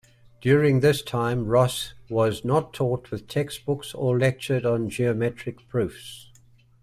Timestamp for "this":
0.79-1.03